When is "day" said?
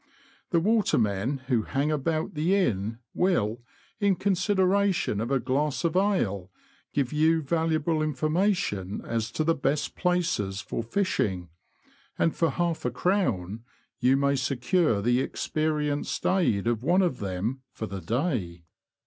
18.01-18.63